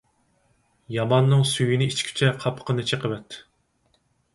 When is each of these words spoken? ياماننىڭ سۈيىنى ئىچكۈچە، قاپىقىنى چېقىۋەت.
ياماننىڭ 0.95 1.45
سۈيىنى 1.51 1.91
ئىچكۈچە، 1.95 2.33
قاپىقىنى 2.43 2.91
چېقىۋەت. 2.93 3.43